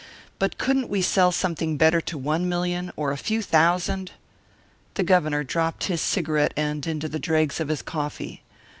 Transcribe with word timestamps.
But 0.39 0.57
couldn't 0.57 0.89
we 0.89 1.03
sell 1.03 1.31
something 1.31 1.77
better 1.77 2.01
to 2.01 2.17
one 2.17 2.49
million 2.49 2.91
or 2.95 3.11
a 3.11 3.17
few 3.17 3.43
thousand?" 3.43 4.13
The 4.95 5.03
Governor 5.03 5.43
dropped 5.43 5.83
his 5.83 6.01
cigarette 6.01 6.53
end 6.57 6.87
into 6.87 7.07
the 7.07 7.19
dregs 7.19 7.59
of 7.59 7.67
his 7.67 7.83
coffee. 7.83 8.41